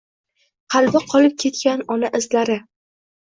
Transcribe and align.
qalbi 0.75 1.01
qolib 1.11 1.35
ketgan 1.45 1.85
ona 1.97 2.11
izlari 2.21 2.57